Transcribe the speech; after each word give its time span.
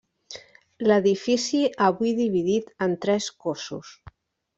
L'edifici 0.85 1.59
avui 1.87 2.13
dividit 2.21 2.73
en 2.87 2.97
tres 3.05 3.29
cossos. 3.47 3.93